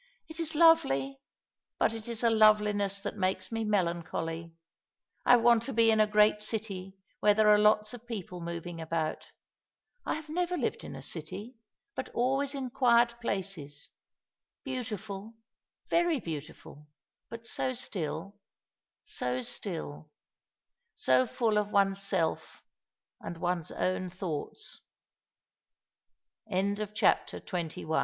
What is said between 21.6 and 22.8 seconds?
one's self